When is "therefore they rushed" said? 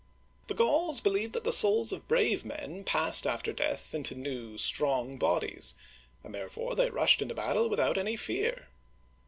6.33-7.21